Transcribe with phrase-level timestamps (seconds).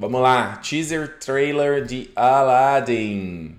[0.00, 3.54] Vamos lá, teaser trailer de Aladdin.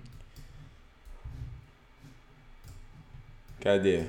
[3.60, 4.06] Cadê?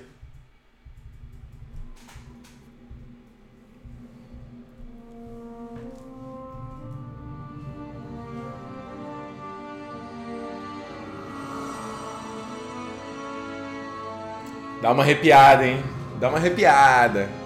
[14.81, 15.85] Dá uma arrepiada, hein?
[16.19, 17.42] Dá uma arrepiada.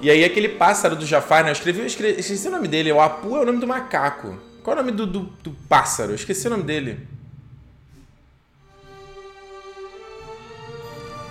[0.00, 1.50] E aí aquele pássaro do Jafar, né?
[1.50, 2.90] Eu escrevi, eu esqueci o nome dele.
[2.90, 4.34] O Apu é o nome do macaco.
[4.62, 6.12] Qual é o nome do, do, do pássaro?
[6.12, 7.06] Eu esqueci o nome dele.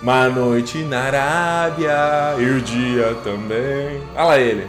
[0.00, 4.00] Uma noite na Arábia e o dia também.
[4.14, 4.66] Olha lá ele.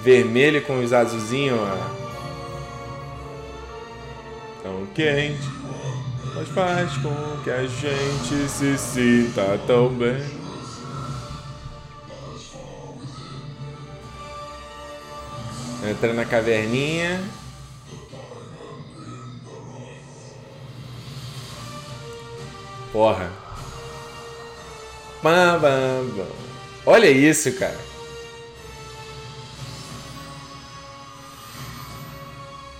[0.00, 2.00] Vermelho com os azulzinhos, ó.
[4.62, 5.48] Tão quente,
[6.34, 10.39] mas faz com que a gente se sinta tão bem.
[15.82, 17.22] Entra na caverninha.
[22.92, 23.30] Porra.
[26.84, 27.78] Olha isso, cara.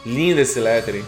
[0.04, 1.04] Lindo esse lettering.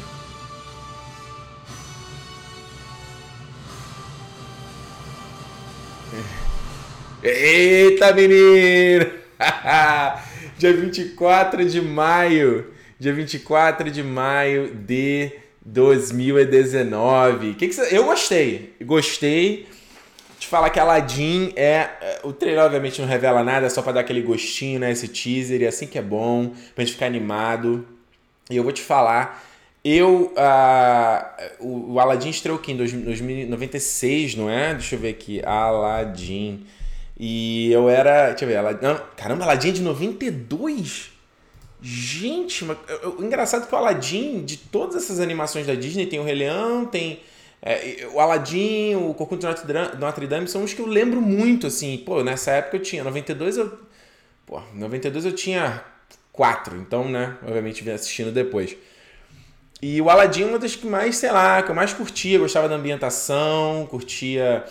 [7.23, 9.07] Eita, menino!
[10.63, 12.73] Dia 24 de maio.
[12.97, 17.55] Dia 24 de maio de 2019.
[17.55, 17.81] Que que.
[17.93, 18.73] Eu gostei.
[18.81, 19.67] Gostei
[20.39, 22.21] de falar que Aladdin é.
[22.23, 24.93] O trailer, obviamente, não revela nada, é só pra dar aquele gostinho, né?
[24.93, 27.85] Esse teaser, e assim que é bom, pra gente ficar animado.
[28.49, 29.45] E eu vou te falar.
[29.85, 30.33] Eu.
[30.37, 34.75] Uh, o, o Aladdin estreou aqui em 1996, não é?
[34.75, 35.43] Deixa eu ver aqui.
[35.45, 36.65] Aladdin.
[37.19, 38.31] E eu era.
[38.31, 38.57] Deixa eu ver.
[38.57, 41.11] Aladdin, não, caramba, Aladdin é de 92?
[41.81, 42.79] Gente, mas,
[43.19, 46.37] o engraçado é que o Aladdin, de todas essas animações da Disney, tem o Rei
[46.37, 47.21] Leão, tem
[47.61, 51.99] é, o Aladdin, o Corcunda de Notre Dame, são os que eu lembro muito, assim.
[51.99, 53.79] Pô, nessa época eu tinha, 92 eu...
[54.45, 55.85] Pô, 92 eu tinha
[56.33, 58.77] quatro, então, né, obviamente vim assistindo depois.
[59.81, 62.69] E o Aladdin é uma das que mais, sei lá, que eu mais curtia, gostava
[62.69, 64.65] da ambientação, curtia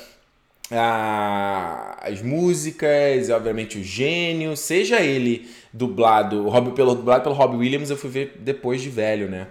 [0.72, 7.98] as músicas, obviamente o gênio, seja ele dublado, o pelo, dublado pelo Robbie Williams, eu
[7.98, 9.48] fui ver depois de velho, né?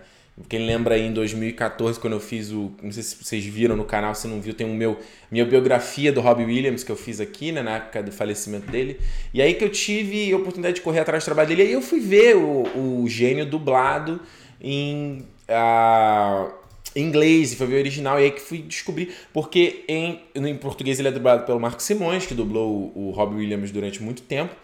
[0.49, 2.73] Quem lembra aí em 2014, quando eu fiz o.
[2.83, 4.99] Não sei se vocês viram no canal, se não viu, tem o meu,
[5.31, 8.99] minha biografia do Robbie Williams que eu fiz aqui, né, na época do falecimento dele.
[9.35, 11.65] E aí que eu tive a oportunidade de correr atrás do trabalho dele.
[11.65, 14.21] E aí eu fui ver o, o gênio dublado
[14.61, 15.27] em.
[15.49, 16.50] Uh,
[16.95, 20.57] em inglês, e foi ver o original, e aí que fui descobrir, porque em, em
[20.57, 24.55] português ele é dublado pelo Marco Simões, que dublou o, o Williams durante muito tempo.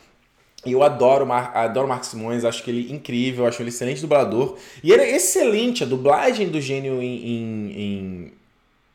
[0.65, 4.57] E eu adoro, adoro Marcos Simões, acho que ele é incrível, acho ele excelente dublador.
[4.83, 8.33] E ele é excelente, a dublagem do gênio em, em, em,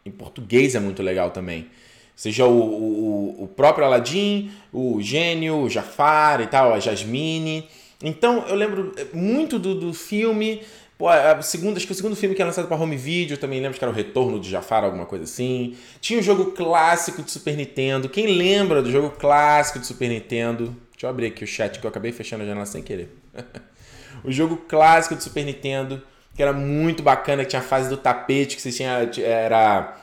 [0.07, 1.67] em português é muito legal também.
[2.13, 7.67] Seja o, o, o próprio Aladdin, o gênio, o Jafar e tal, a Jasmine.
[8.03, 10.61] Então eu lembro muito do, do filme.
[11.01, 13.59] Pô, a segunda, acho que o segundo filme que é lançado para home video, também
[13.59, 15.75] lembro que era o Retorno de Jafar, alguma coisa assim.
[15.99, 18.07] Tinha o jogo clássico de Super Nintendo.
[18.07, 20.75] Quem lembra do jogo clássico de Super Nintendo?
[20.91, 23.17] Deixa eu abrir aqui o chat que eu acabei fechando a janela sem querer.
[24.23, 26.03] o jogo clássico do Super Nintendo,
[26.35, 29.09] que era muito bacana, que tinha a fase do tapete, que você tinha.
[29.23, 29.97] Era.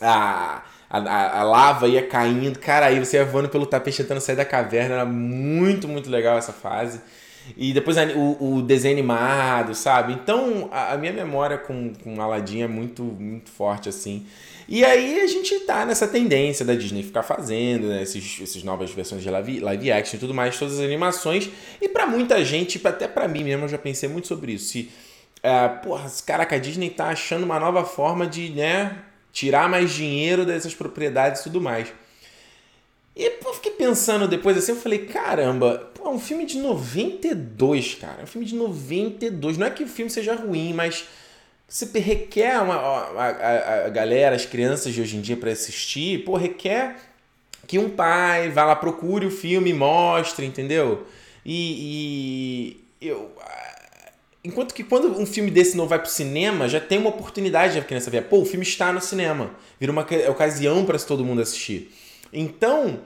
[0.00, 4.36] A, a, a, lava ia caindo, cara, aí você ia voando pelo tapete tentando sair
[4.36, 7.00] da caverna, era muito, muito legal essa fase.
[7.56, 10.12] E depois o, o desenho animado, sabe?
[10.12, 14.26] Então a, a minha memória com, com Aladdin é muito, muito forte, assim.
[14.68, 18.90] E aí a gente tá nessa tendência da Disney ficar fazendo né, esses, essas novas
[18.90, 21.48] versões de live, live action e tudo mais, todas as animações.
[21.80, 24.66] E para muita gente, até para mim mesmo, eu já pensei muito sobre isso.
[24.66, 24.90] Se,
[25.38, 28.98] uh, porra, caraca, a Disney tá achando uma nova forma de, né,
[29.32, 31.88] tirar mais dinheiro dessas propriedades e tudo mais.
[33.18, 37.96] E eu fiquei pensando depois assim, eu falei, caramba, pô, é um filme de 92,
[37.96, 38.20] cara.
[38.20, 39.58] É um filme de 92.
[39.58, 41.04] Não é que o filme seja ruim, mas
[41.68, 46.24] você requer uma, a, a, a galera, as crianças de hoje em dia para assistir,
[46.24, 46.94] pô, requer
[47.66, 51.04] que um pai vá lá, procure o filme mostre, entendeu?
[51.44, 53.32] E, e eu.
[54.44, 57.80] Enquanto que quando um filme desse não vai pro cinema, já tem uma oportunidade de
[57.80, 58.22] a criança ver.
[58.24, 59.50] Pô, o filme está no cinema.
[59.80, 61.92] Vira uma ocasião para todo mundo assistir.
[62.32, 63.00] Então,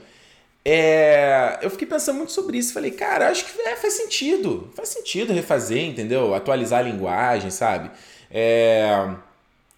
[0.64, 2.72] é, eu fiquei pensando muito sobre isso.
[2.72, 4.70] Falei, cara, acho que é, faz sentido.
[4.74, 6.34] Faz sentido refazer, entendeu?
[6.34, 7.90] Atualizar a linguagem, sabe?
[8.30, 9.14] É...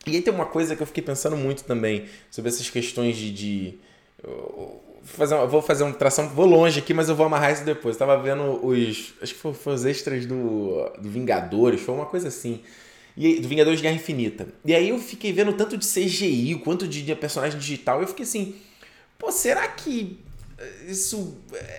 [0.06, 3.32] E aí tem uma coisa que eu fiquei pensando muito também sobre essas questões de.
[3.32, 3.78] de
[5.02, 7.94] fazer vou fazer uma tração, vou longe aqui, mas eu vou amarrar isso depois.
[7.96, 12.06] Eu tava vendo os, acho que foi, foi os extras do, do Vingadores, foi uma
[12.06, 12.60] coisa assim.
[13.16, 14.48] E, do Vingadores Guerra Infinita.
[14.64, 18.08] E aí eu fiquei vendo tanto de CGI, quanto de, de personagem digital, e eu
[18.08, 18.56] fiquei assim,
[19.24, 20.18] pô, será que
[20.88, 21.36] isso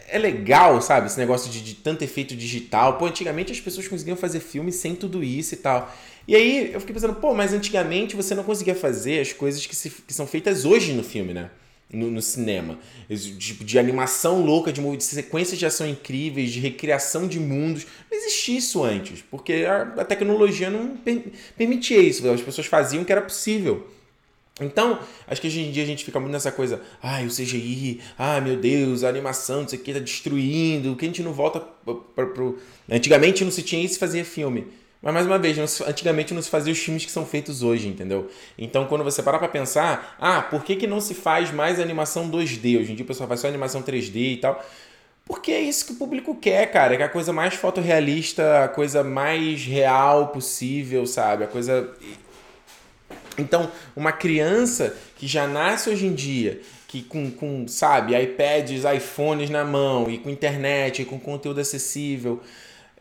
[0.10, 1.08] é legal, sabe?
[1.08, 2.98] Esse negócio de, de, tanto efeito digital.
[2.98, 5.94] Pô, antigamente as pessoas conseguiam fazer filme sem tudo isso e tal.
[6.28, 9.76] E aí eu fiquei pensando, pô, mas antigamente você não conseguia fazer as coisas que,
[9.76, 11.52] se, que são feitas hoje no filme, né?
[11.92, 12.80] No, no cinema.
[13.38, 17.86] Tipo de animação louca, de, de sequências de ação incríveis, de recriação de mundos.
[18.12, 22.28] Não existia isso antes, porque a, a tecnologia não per, permitia isso.
[22.30, 23.88] As pessoas faziam o que era possível.
[24.62, 28.00] Então, acho que hoje em dia a gente fica muito nessa coisa, ai, o CGI,
[28.18, 31.34] ai meu Deus, a animação, não sei o que, tá destruindo, que a gente não
[31.34, 32.58] volta para pro.
[32.90, 34.68] Antigamente não se tinha isso e fazia filme.
[35.02, 37.62] Mas mais uma vez, não se, antigamente não se fazia os filmes que são feitos
[37.62, 38.30] hoje, entendeu?
[38.58, 42.32] Então, quando você parar pra pensar, ah, por que, que não se faz mais animação
[42.32, 42.80] 2D?
[42.80, 44.66] Hoje em dia o pessoal faz só animação 3D e tal.
[45.26, 46.94] Porque é isso que o público quer, cara.
[46.94, 51.44] É que a coisa mais fotorrealista, a coisa mais real possível, sabe?
[51.44, 51.92] A coisa
[53.38, 59.50] então, uma criança que já nasce hoje em dia, que com, com, sabe, iPads, iPhones
[59.50, 62.42] na mão e com internet, e com conteúdo acessível.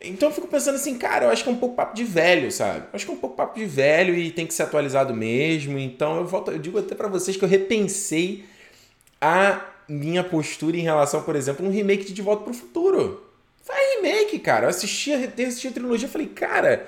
[0.01, 2.51] Então eu fico pensando assim, cara, eu acho que é um pouco papo de velho,
[2.51, 2.79] sabe?
[2.79, 5.79] Eu acho que é um pouco papo de velho e tem que ser atualizado mesmo.
[5.79, 8.45] Então eu volto, eu digo até para vocês que eu repensei
[9.21, 13.25] a minha postura em relação, por exemplo, um remake de De Volta pro Futuro.
[13.63, 14.65] Faz remake, cara.
[14.65, 16.87] Eu assisti, assisti a trilogia e falei, cara,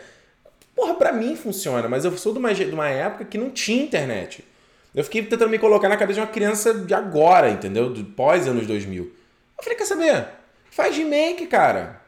[0.77, 3.83] Porra, pra mim funciona, mas eu sou de uma, de uma época que não tinha
[3.83, 4.45] internet.
[4.93, 7.91] Eu fiquei tentando me colocar na cabeça de uma criança de agora, entendeu?
[8.15, 9.03] Pós anos 2000.
[9.03, 10.27] Eu falei, quer saber?
[10.69, 11.99] Faz remake, cara.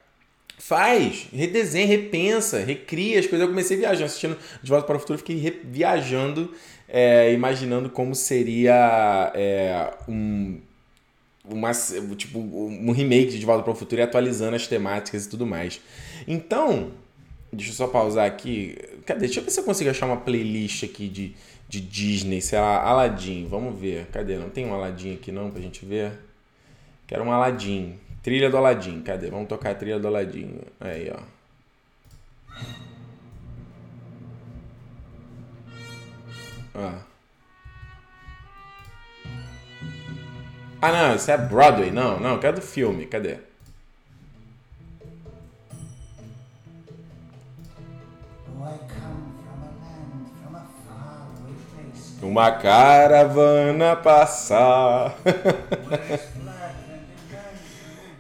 [0.59, 3.41] Faz, redesenha, repensa, recria as coisas.
[3.41, 6.53] Eu comecei viajando, assistindo De Volta para o Futuro, fiquei viajando,
[6.87, 10.59] é, imaginando como seria é, um,
[11.43, 11.71] uma,
[12.15, 15.47] tipo, um remake de De Volta para o Futuro e atualizando as temáticas e tudo
[15.47, 15.81] mais.
[16.27, 16.91] Então,
[17.51, 18.77] Deixa eu só pausar aqui.
[19.05, 19.21] Cadê?
[19.21, 21.35] Deixa eu ver se eu consigo achar uma playlist aqui de,
[21.67, 23.47] de Disney, sei lá, Aladdin.
[23.47, 24.05] Vamos ver.
[24.07, 24.37] Cadê?
[24.37, 26.11] Não tem um Aladdin aqui não pra gente ver?
[27.07, 27.99] Quero um Aladdin.
[28.21, 29.01] Trilha do Aladdin.
[29.01, 29.29] Cadê?
[29.29, 30.59] Vamos tocar a trilha do Aladdin.
[30.79, 31.19] Aí, ó.
[36.75, 37.01] Ah.
[40.81, 41.91] Ah, não, isso é Broadway.
[41.91, 43.05] Não, não, quero do filme.
[43.05, 43.48] Cadê?
[52.21, 55.17] Uma caravana passar.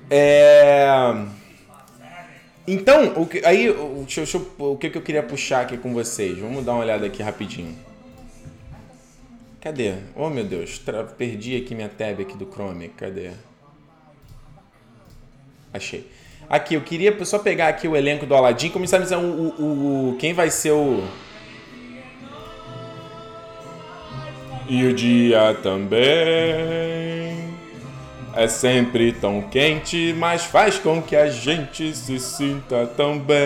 [0.09, 0.87] é...
[2.65, 6.37] Então, o que, aí, deixa, deixa, o que, que eu queria puxar aqui com vocês?
[6.37, 7.75] Vamos dar uma olhada aqui rapidinho.
[9.59, 9.95] Cadê?
[10.15, 10.81] Oh, meu Deus.
[11.17, 12.89] Perdi aqui minha tab aqui do Chrome.
[12.89, 13.31] Cadê?
[15.73, 16.09] Achei.
[16.47, 18.69] Aqui, eu queria só pegar aqui o elenco do Aladdin.
[18.69, 21.03] Começar a dizer o, o, o, quem vai ser o
[24.69, 25.99] E o dia também
[28.35, 33.39] é sempre tão quente, mas faz com que a gente se sinta tão bem.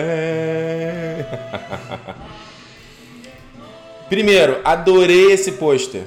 [4.10, 6.04] Primeiro, adorei esse pôster.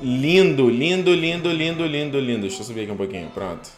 [0.00, 2.40] Lindo, lindo, lindo, lindo, lindo, lindo.
[2.40, 3.68] Deixa eu subir aqui um pouquinho, pronto.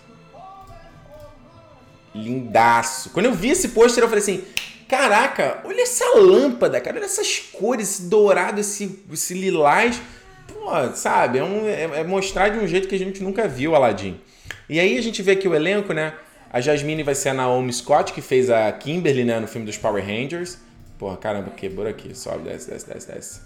[2.15, 3.11] Lindaço.
[3.11, 4.45] Quando eu vi esse pôster, eu falei assim:
[4.89, 10.01] Caraca, olha essa lâmpada, cara, olha essas cores, esse dourado, esse, esse lilás.
[10.47, 13.75] Pô, sabe, é, um, é, é, mostrar de um jeito que a gente nunca viu
[13.75, 14.21] Aladdin.
[14.69, 16.15] E aí a gente vê aqui o elenco, né?
[16.53, 19.77] A Jasmine vai ser a Naomi Scott, que fez a Kimberly, né, no filme dos
[19.77, 20.59] Power Rangers.
[20.97, 22.17] Porra, caramba, quebrou aqui.
[22.17, 23.41] Sobe, desce, desce, desce, desce.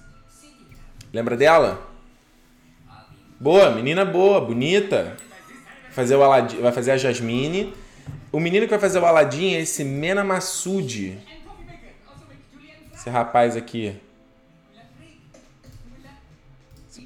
[1.12, 1.90] Lembra dela?
[3.40, 5.16] Boa, menina boa, bonita.
[5.90, 7.72] Fazer, o Aladdin, vai fazer a Jasmine.
[8.30, 11.18] O menino que vai fazer o Aladdin é esse Mena Massoud.
[13.00, 13.96] Esse rapaz aqui.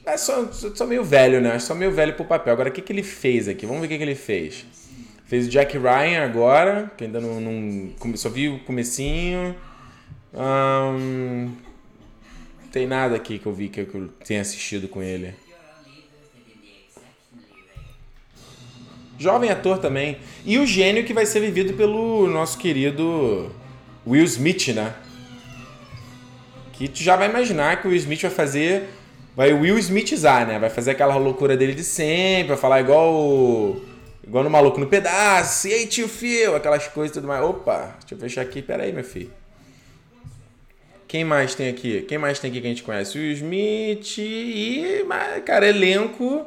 [0.04, 1.56] É só, só meio velho, né?
[1.60, 2.52] Só meio velho pro papel.
[2.52, 3.64] Agora, o que, que ele fez aqui?
[3.64, 4.66] Vamos ver o que, que ele fez.
[5.24, 7.40] Fez o Jack Ryan agora, que ainda não...
[7.40, 9.54] não só vi o comecinho.
[10.34, 11.52] Um,
[12.72, 15.32] tem nada aqui que eu vi que eu tenha assistido com ele.
[19.16, 20.18] Jovem ator também.
[20.44, 23.54] E o gênio que vai ser vivido pelo nosso querido
[24.04, 24.92] Will Smith, né?
[26.74, 28.88] Que tu já vai imaginar que o Smith vai fazer.
[29.36, 30.58] Vai Will Smithizar, né?
[30.58, 33.76] Vai fazer aquela loucura dele de sempre, vai falar igual.
[34.26, 35.68] Igual no Maluco no Pedaço.
[35.68, 36.54] E aí, tio Phil?
[36.54, 37.42] Aquelas coisas e tudo mais.
[37.44, 38.62] Opa, deixa eu fechar aqui.
[38.62, 39.30] Pera aí, meu filho.
[41.06, 42.02] Quem mais tem aqui?
[42.02, 43.16] Quem mais tem aqui que a gente conhece?
[43.16, 45.04] O Will Smith e.
[45.44, 46.46] Cara, elenco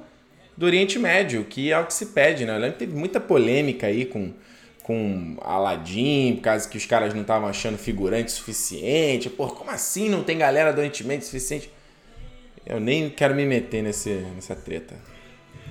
[0.57, 2.55] do Oriente Médio, que é o que se pede, né?
[2.55, 4.33] Eu lembro que teve muita polêmica aí com,
[4.87, 9.29] com Aladdin, por causa que os caras não estavam achando figurante suficiente.
[9.29, 11.69] Pô, como assim não tem galera do Médio suficiente?
[12.65, 14.95] Eu nem quero me meter nesse, nessa treta.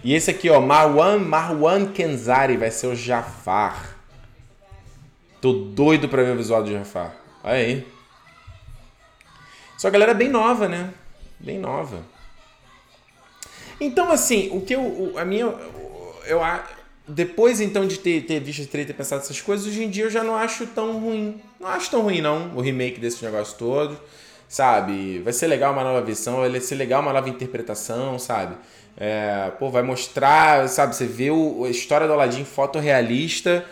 [0.04, 3.96] E esse aqui, ó, Marwan, Marwan Kenzari vai ser o Jafar.
[5.40, 7.16] Tô doido pra ver o visual do Jafar.
[7.42, 7.86] Olha aí.
[9.78, 10.92] Só a galera bem nova, né?
[11.40, 12.02] Bem nova.
[13.80, 15.14] Então, assim, o que eu.
[15.16, 15.46] A minha.
[16.26, 16.40] Eu,
[17.08, 20.10] depois, então, de ter, ter visto ter, ter pensado essas coisas, hoje em dia eu
[20.10, 21.40] já não acho tão ruim.
[21.60, 23.98] Não acho tão ruim, não, o remake desse negócio todo.
[24.48, 25.20] Sabe?
[25.20, 28.56] Vai ser legal uma nova versão, vai ser legal uma nova interpretação, sabe?
[28.96, 30.94] É, pô, vai mostrar, sabe?
[30.96, 33.64] Você vê o, a história do Aladdin fotorrealista.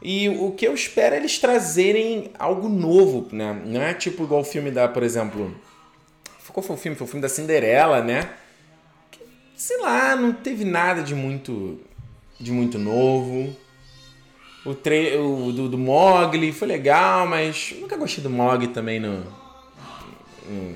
[0.00, 3.60] E o que eu espero é eles trazerem algo novo, né?
[3.64, 5.54] Não é tipo igual o filme da, por exemplo.
[6.52, 6.96] Qual foi o filme?
[6.96, 8.30] Foi o filme da Cinderela, né?
[9.56, 11.80] Sei lá, não teve nada de muito.
[12.38, 13.56] De muito novo.
[14.64, 19.20] O, tre o do, do Mogli foi legal, mas nunca gostei do Mogli também no.
[20.46, 20.74] no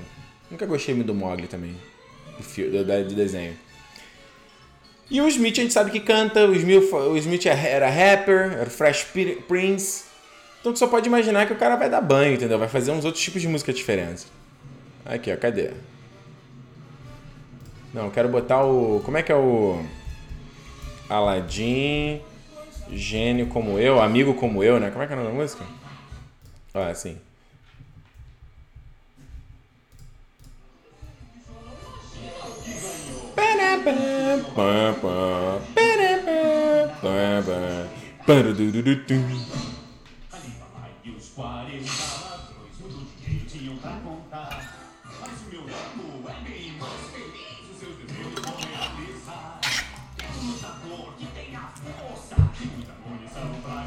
[0.49, 1.75] nunca gostei muito do Mogli também.
[2.37, 3.55] Do, do, do desenho.
[5.09, 8.69] E o Smith a gente sabe que canta, o Smith, o Smith era rapper, era
[8.69, 9.07] Fresh
[9.47, 10.05] Prince.
[10.59, 12.57] Então tu só pode imaginar que o cara vai dar banho, entendeu?
[12.57, 14.25] Vai fazer uns outros tipos de música diferentes.
[15.05, 15.71] Aqui, ó, cadê?
[17.93, 19.01] Não, quero botar o.
[19.01, 19.83] Como é que é o.
[21.09, 22.21] Aladdin,
[22.91, 24.89] gênio como eu, amigo como eu, né?
[24.91, 25.65] Como é que é o nome da música?
[26.73, 27.17] Ó, assim.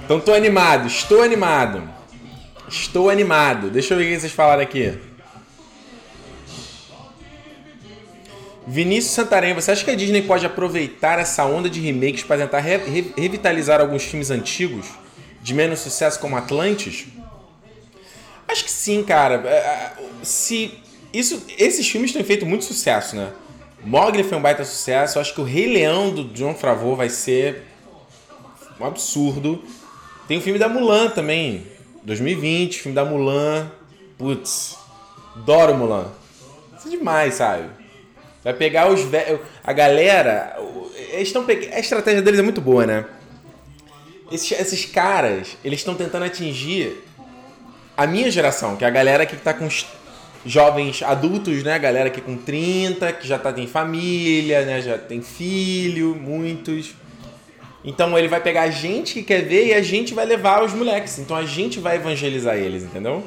[0.07, 1.83] Então tô animado, estou animado.
[2.69, 3.71] Estou animado.
[3.71, 4.97] Deixa eu ver o que vocês falaram aqui.
[8.65, 12.61] Vinícius Santarém, você acha que a Disney pode aproveitar essa onda de remakes para tentar
[12.61, 14.87] re re revitalizar alguns filmes antigos
[15.43, 17.07] de menos sucesso como Atlantis?
[18.47, 19.43] Acho que sim, cara.
[19.45, 20.73] É, é, se
[21.13, 23.33] isso, esses filmes têm feito muito sucesso, né?
[23.85, 25.19] Mogli foi um baita sucesso.
[25.19, 27.65] Acho que o Rei Leão do John Favreau vai ser
[28.79, 29.65] um absurdo.
[30.29, 31.65] Tem o filme da Mulan também,
[32.03, 33.71] 2020, filme da Mulan.
[34.19, 34.77] Putz,
[35.37, 36.07] adoro Mulan.
[36.77, 37.69] Isso é demais, sabe?
[38.43, 39.41] Vai pegar os velhos.
[39.63, 40.57] A galera.
[41.11, 41.71] Eles estão pe...
[41.73, 43.05] A estratégia deles é muito boa, né?
[44.31, 47.05] Esses, esses caras, eles estão tentando atingir
[47.97, 49.87] a minha geração, que é a galera que tá com os
[50.45, 51.75] jovens adultos, né?
[51.75, 54.83] A galera que com 30, que já tá, tem família, né?
[54.83, 56.95] Já tem filho, muitos.
[57.87, 60.73] Então ele vai pegar a gente que quer ver e a gente vai levar os
[60.73, 61.21] moleques.
[61.21, 63.25] Então a gente vai evangelizar eles, entendeu?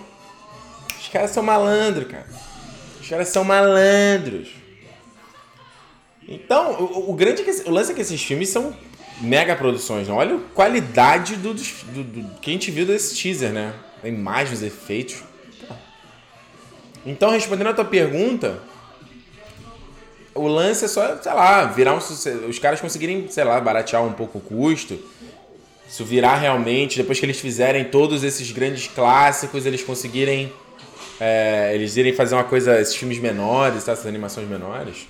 [1.00, 2.28] Os caras são malandros, cara.
[3.00, 4.50] Os caras são malandros.
[6.28, 8.76] Então, o, o grande é o lance é que esses filmes são
[9.22, 10.10] mega produções.
[10.10, 10.14] Né?
[10.14, 13.74] Olha a qualidade do, do, do, que a gente viu desse teaser, né?
[14.04, 15.24] A imagem, os efeitos.
[17.06, 18.62] Então, respondendo a tua pergunta,
[20.40, 22.46] o lance é só, sei lá, virar um sucesso.
[22.46, 24.98] Os caras conseguirem, sei lá, baratear um pouco o custo.
[25.88, 30.54] Isso virar realmente, depois que eles fizerem todos esses grandes clássicos, eles conseguirem.
[31.20, 33.92] É, eles irem fazer uma coisa, esses filmes menores, tá?
[33.92, 35.08] essas animações menores.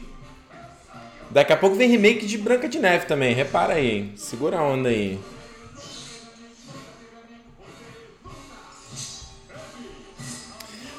[1.30, 3.36] Daqui a pouco vem remake de Branca de Neve também.
[3.36, 4.12] Repara aí?
[4.16, 5.20] Segura a onda aí.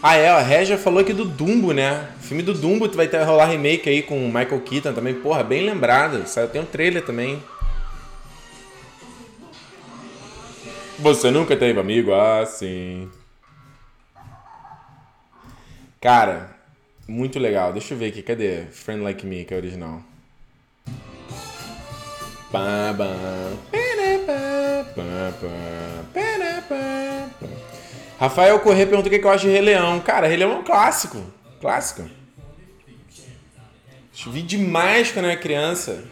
[0.00, 2.08] Ah, é, a Regia falou aqui do Dumbo, né?
[2.30, 5.12] Filme do Dumbo vai ter rolar remake aí com Michael Keaton também.
[5.14, 6.24] Porra, bem lembrado.
[6.28, 7.42] Saiu, tem um trailer também.
[11.00, 13.10] Você nunca teve amigo assim.
[16.00, 16.54] Cara,
[17.08, 17.72] muito legal.
[17.72, 18.22] Deixa eu ver aqui.
[18.22, 18.66] Cadê?
[18.70, 20.00] Friend Like Me, que é original.
[28.20, 29.98] Rafael Corrêa perguntou o que eu acho de Rei Leão.
[29.98, 31.20] Cara, Rei Leão é um clássico.
[31.60, 32.19] Clássico.
[34.28, 36.04] Vi demais quando eu era criança.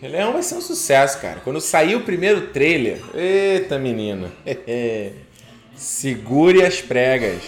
[0.00, 1.40] Leão vai ser um sucesso, cara.
[1.40, 3.00] Quando sair o primeiro trailer.
[3.14, 4.30] Eita, menino.
[5.74, 7.42] Segure as pregas.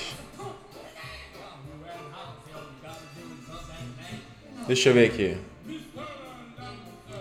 [4.67, 5.37] Deixa eu ver aqui.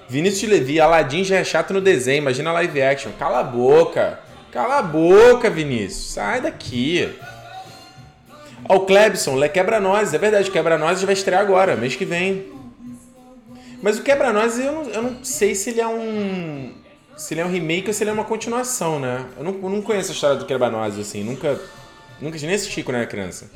[0.07, 3.11] Vinícius Levi, Aladdin já é chato no desenho, imagina live action.
[3.17, 4.19] Cala a boca.
[4.51, 6.13] Cala a boca, Vinícius.
[6.13, 7.11] Sai daqui.
[8.69, 10.13] O Clebson, quebra nós.
[10.13, 12.53] É verdade, quebra nós vai estrear agora, mês que vem.
[13.83, 16.73] Mas o Quebra-Nós eu não, eu não sei se ele é um.
[17.17, 19.25] Se ele é um remake ou se ele é uma continuação, né?
[19.37, 21.21] Eu não, eu não conheço a história do Quebra-Nós, assim.
[21.21, 21.59] Nunca.
[22.21, 23.51] Nunca nem assisti quando era criança.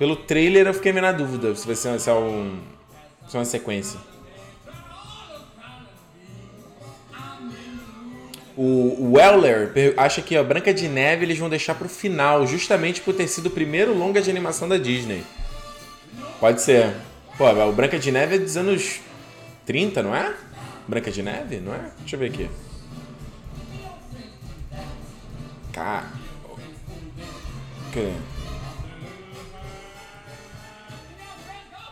[0.00, 2.58] Pelo trailer eu fiquei meio na dúvida se vai ser, se é, um,
[3.28, 4.00] se é uma sequência.
[8.56, 13.14] O Weller acha que a Branca de Neve eles vão deixar pro final, justamente por
[13.14, 15.24] ter sido o primeiro longa de animação da Disney.
[16.38, 16.94] Pode ser.
[17.38, 19.00] Pô, o Branca de Neve é dos anos
[19.64, 20.34] 30, não é?
[20.86, 21.90] Branca de Neve, não é?
[22.00, 22.50] Deixa eu ver aqui.
[25.72, 26.04] Cara.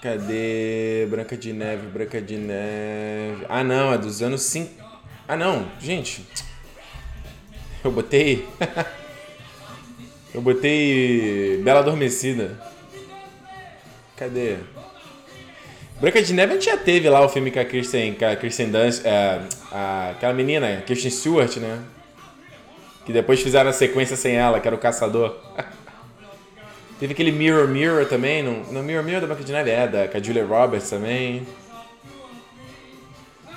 [0.03, 3.47] Cadê Branca de Neve, Branca de Neve?
[3.49, 4.83] Ah, não, é dos anos 5.
[5.29, 6.27] Ah, não, gente.
[7.83, 8.47] Eu botei.
[10.33, 12.61] Eu botei Bela Adormecida.
[14.17, 14.59] Cadê?
[16.01, 18.37] Branca de Neve a gente já teve lá o filme com a Kristen, com a
[18.37, 19.41] Kristen Dunst, é,
[19.73, 21.83] a, aquela menina, Kristen Stewart, né?
[23.05, 25.37] Que depois fizeram a sequência sem ela, que era o Caçador.
[27.01, 30.09] teve aquele Mirror Mirror também, no, no Mirror Mirror da Branca de Neve é, da,
[30.09, 31.47] com a Julia Roberts também.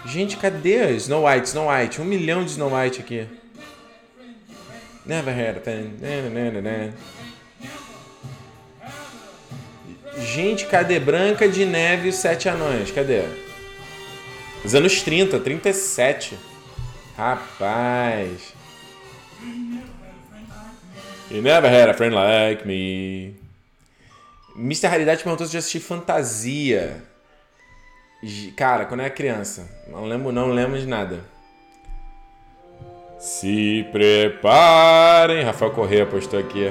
[0.05, 1.47] Gente, cadê Snow White?
[1.47, 3.25] Snow White, um milhão de Snow White aqui.
[5.05, 5.93] Never had a pen.
[10.17, 12.91] Gente, cadê Branca de Neve e Sete Anões?
[12.91, 13.23] Cadê?
[14.63, 16.37] Os anos 30, 37.
[17.17, 18.53] Rapaz.
[21.29, 23.35] You never had a friend like me.
[24.55, 24.87] Mr.
[24.87, 27.03] Raridade perguntou se já assisti Fantasia.
[28.55, 29.69] Cara, quando eu era criança.
[29.87, 31.25] Não lembro, não lembro de nada.
[33.23, 35.45] Se preparem.
[35.45, 36.69] Rafael Corrêa postou aqui.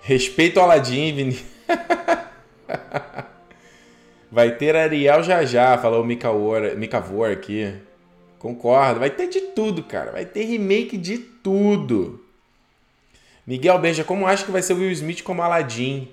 [0.00, 1.38] Respeito ao Aladim, Vini.
[4.32, 7.74] Vai ter Ariel já já, falou o Mikavor aqui.
[8.38, 10.12] Concordo, vai ter de tudo, cara.
[10.12, 12.24] Vai ter remake de tudo.
[13.46, 16.08] Miguel Beija, como acha que vai ser o Will Smith como Aladdin?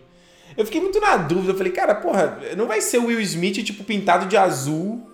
[0.58, 1.54] Eu fiquei muito na dúvida.
[1.54, 5.10] Eu falei, cara, porra, não vai ser o Will Smith, tipo, pintado de azul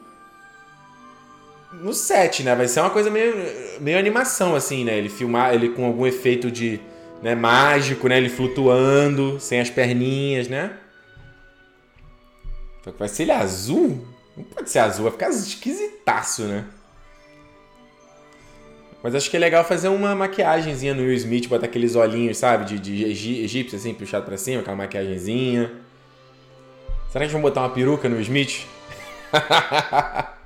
[1.82, 2.56] no set, né?
[2.56, 3.34] Vai ser uma coisa meio,
[3.80, 4.98] meio animação, assim, né?
[4.98, 6.80] Ele filmar, ele com algum efeito de
[7.22, 8.18] né, mágico, né?
[8.18, 10.72] Ele flutuando, sem as perninhas, né?
[12.98, 14.06] Vai ser ele azul?
[14.36, 16.66] Não pode ser azul, vai ficar esquisitaço, né?
[19.04, 22.66] Mas acho que é legal fazer uma maquiagemzinha no Will Smith, botar aqueles olhinhos, sabe?
[22.66, 23.04] De, de
[23.44, 25.72] egípcio, assim, puxado pra cima, aquela maquiagemzinha.
[27.10, 28.66] Será que eles vão botar uma peruca no Will Smith?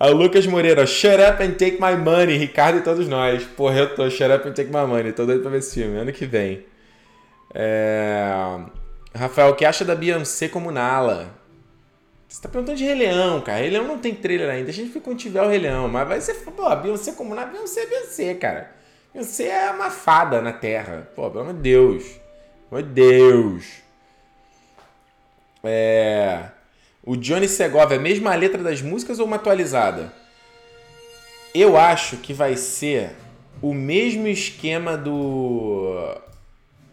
[0.00, 2.36] O Lucas Moreira, shut up and take my money.
[2.36, 3.42] Ricardo e todos nós.
[3.44, 5.12] Porra, eu tô shut up and take my money.
[5.12, 5.98] Tô doido pra ver esse filme.
[5.98, 6.64] Ano que vem.
[7.52, 8.60] É...
[9.12, 11.30] Rafael, o que acha da Beyoncé como Nala?
[12.28, 13.58] Você tá perguntando de Rei Leão, cara.
[13.58, 14.70] Rei Leão não tem trailer ainda.
[14.70, 15.88] A gente fica quando tiver o Rei Leão.
[15.88, 17.50] Mas vai ser, pô, a Beyoncé como Nala.
[17.50, 18.70] Beyoncé é Beyoncé, cara.
[19.12, 21.08] Beyoncé é uma fada na Terra.
[21.16, 22.04] Pô, pelo amor de Deus.
[22.70, 23.64] Meu Deus.
[25.64, 26.44] É...
[27.08, 30.12] O Johnny Segovia, a mesma letra das músicas ou uma atualizada?
[31.54, 33.12] Eu acho que vai ser
[33.62, 36.14] o mesmo esquema do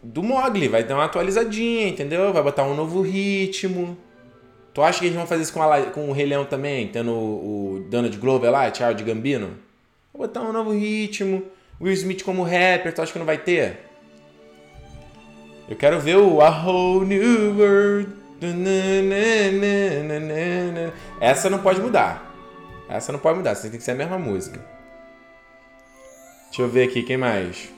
[0.02, 2.32] do Mogli, vai dar uma atualizadinha, entendeu?
[2.32, 3.94] Vai botar um novo ritmo.
[4.72, 7.12] Tu acha que eles vão fazer isso com, a, com o Rei Leão também, tendo
[7.12, 9.50] o, o Donald Glover lá, Charles Gambino?
[10.14, 11.42] Vou botar um novo ritmo.
[11.78, 13.80] Will Smith como rapper, tu acha que não vai ter?
[15.68, 18.25] Eu quero ver o A Whole New World.
[21.20, 22.34] Essa não pode mudar.
[22.88, 24.60] Essa não pode mudar, você tem que ser a mesma música.
[26.46, 27.68] Deixa eu ver aqui, quem mais?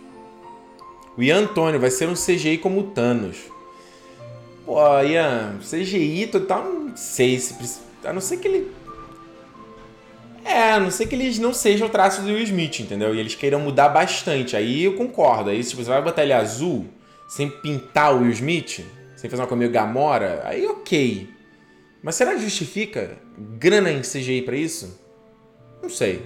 [1.17, 3.37] O Ian Antônio vai ser um CGI como o Thanos.
[4.65, 7.81] Pô, Ian, CGI total, não sei se.
[8.05, 8.71] A não ser que ele.
[10.45, 13.15] É, a não ser que eles não sejam o traço do Will Smith, entendeu?
[13.15, 14.57] E eles queiram mudar bastante.
[14.57, 15.51] Aí eu concordo.
[15.51, 16.87] Aí, tipo, você vai botar ele azul
[17.29, 18.85] sem pintar o Will Smith,
[19.19, 21.29] sem fazer uma coisa Gamora, aí ok.
[22.01, 24.97] Mas será que justifica grana em CGI para isso?
[25.83, 26.25] Não sei.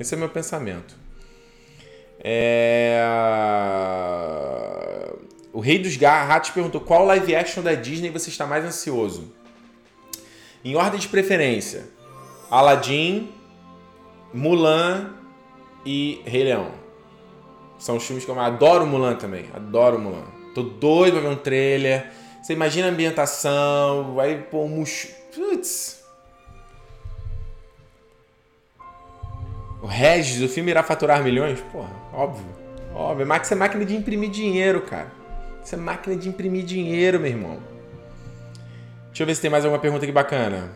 [0.00, 0.96] Esse é meu pensamento.
[2.18, 3.00] É...
[5.52, 9.32] O Rei dos Garratos perguntou qual live action da Disney você está mais ansioso?
[10.64, 11.84] Em ordem de preferência:
[12.50, 13.32] Aladdin,
[14.32, 15.14] Mulan
[15.86, 16.72] e Rei Leão.
[17.78, 19.44] São os filmes que eu adoro Mulan também.
[19.54, 20.33] Adoro Mulan.
[20.54, 22.10] Tô doido pra ver um trailer.
[22.42, 25.08] Você imagina a ambientação, vai pôr um mux...
[25.34, 26.04] Putz.
[29.82, 31.60] O Regis, o filme irá faturar milhões?
[31.72, 32.46] Porra, óbvio.
[32.94, 33.26] Óbvio.
[33.26, 35.10] Max é máquina de imprimir dinheiro, cara.
[35.62, 37.58] Isso é máquina de imprimir dinheiro, meu irmão.
[39.08, 40.70] Deixa eu ver se tem mais alguma pergunta aqui bacana.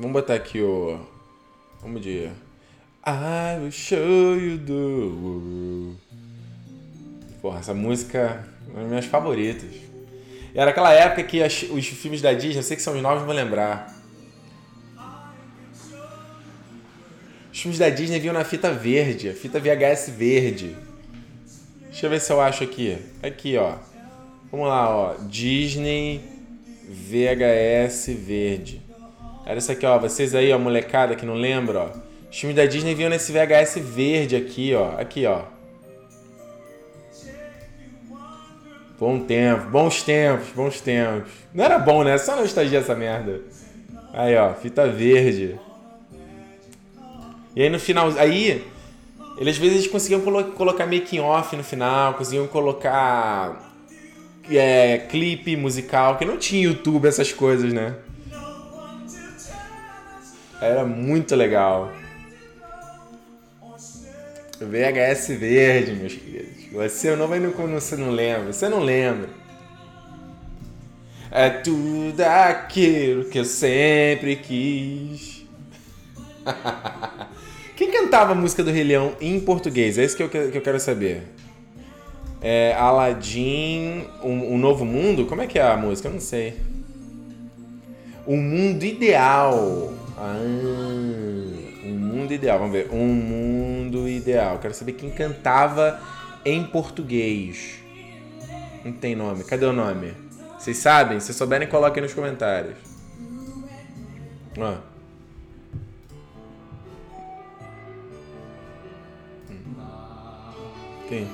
[0.00, 0.98] Vamos botar aqui o.
[1.82, 2.30] Vamos de.
[3.06, 5.98] I will show you the world.
[7.42, 8.18] Porra, essa música
[8.66, 9.68] é uma das minhas favoritas.
[10.54, 13.24] Era aquela época que as, os filmes da Disney, eu sei que são os novos,
[13.24, 13.94] vou lembrar.
[17.52, 20.74] Os filmes da Disney vinham na fita verde, fita VHS verde.
[21.90, 22.96] Deixa eu ver se eu acho aqui.
[23.22, 23.74] Aqui, ó.
[24.50, 25.14] Vamos lá, ó.
[25.28, 26.22] Disney
[26.88, 28.89] VHS verde.
[29.50, 29.98] Era isso aqui, ó.
[29.98, 31.88] Vocês aí, ó, molecada que não lembra, ó.
[32.30, 34.92] Os filmes da Disney vinham nesse VHS verde aqui, ó.
[34.96, 35.42] Aqui, ó.
[38.96, 41.32] Bom tempo, bons tempos, bons tempos.
[41.52, 42.16] Não era bom, né?
[42.16, 43.40] Só nostalgia essa merda.
[44.12, 45.58] Aí, ó, fita verde.
[47.56, 48.64] E aí no final, aí
[49.36, 53.74] eles às vezes conseguiam colo colocar making off no final, conseguiam colocar
[54.48, 57.96] é, clipe musical, que não tinha YouTube essas coisas, né?
[60.60, 61.90] Era muito legal.
[64.60, 66.70] VHS verde, meus queridos.
[66.70, 68.52] Você não vai no você não lembra.
[68.52, 69.30] Você não lembra.
[71.30, 75.46] É tudo aquilo que eu sempre quis.
[77.74, 79.96] Quem cantava a música do Rei Leão em português?
[79.96, 81.22] É isso que eu, que eu quero saber.
[82.42, 85.24] É Aladdin, um Novo Mundo?
[85.24, 86.08] Como é que é a música?
[86.08, 86.56] Eu não sei.
[88.26, 89.99] Um Mundo Ideal.
[90.22, 90.36] Ah,
[91.82, 92.58] um Mundo Ideal.
[92.58, 92.90] Vamos ver.
[92.92, 94.58] Um Mundo Ideal.
[94.58, 95.98] Quero saber quem cantava
[96.44, 97.80] em português.
[98.84, 99.44] Não tem nome.
[99.44, 100.12] Cadê o nome?
[100.58, 101.18] Vocês sabem?
[101.20, 102.76] Se souberem, coloquem nos comentários.
[104.58, 104.76] Ó.
[111.08, 111.26] Quem?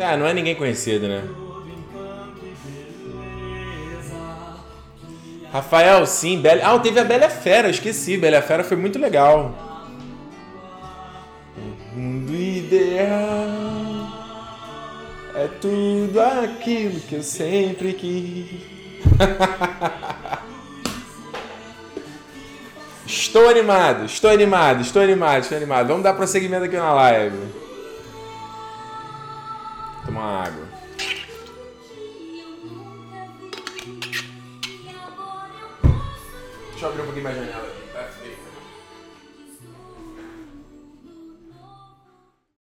[0.00, 1.49] Ah, não é ninguém conhecido, né?
[5.52, 6.62] Rafael, sim, Bela.
[6.64, 8.16] Ah, teve a Bela Fera, esqueci.
[8.16, 9.54] Bela Fera foi muito legal.
[11.92, 13.10] Mundo ideal
[15.34, 18.60] é tudo aquilo que eu sempre quis.
[23.06, 25.88] Estou animado, estou animado, estou animado, estou animado.
[25.88, 27.36] Vamos dar prosseguimento aqui na live.